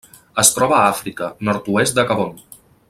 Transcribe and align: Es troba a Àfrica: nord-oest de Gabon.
Es 0.43 0.49
troba 0.55 0.75
a 0.77 0.87
Àfrica: 0.93 1.29
nord-oest 1.49 2.01
de 2.01 2.09
Gabon. 2.13 2.37